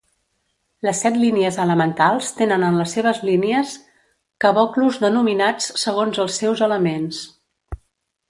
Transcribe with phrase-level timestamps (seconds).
[0.85, 3.75] Les set línies elementals tenen en les seves línies
[4.45, 7.21] caboclos denominats segons els seus elements.